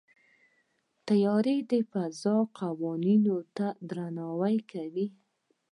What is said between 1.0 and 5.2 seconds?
طیاره د فضا قوانینو ته درناوی کوي.